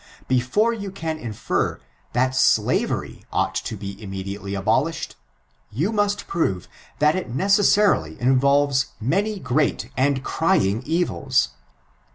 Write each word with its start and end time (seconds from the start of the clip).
Before 0.27 0.73
you 0.73 0.89
can 0.89 1.19
infer, 1.19 1.79
that 2.13 2.33
slavery 2.33 3.23
ought 3.31 3.53
to 3.53 3.77
be 3.77 4.01
immediately 4.01 4.55
abolished, 4.55 5.15
you 5.69 5.91
must 5.91 6.25
prove 6.25 6.67
that 6.97 7.15
it 7.15 7.29
neoeuarily 7.31 8.17
involves 8.17 8.93
many 8.99 9.37
great 9.39 9.91
and 9.95 10.23
crying 10.23 10.81
evils. 10.87 11.49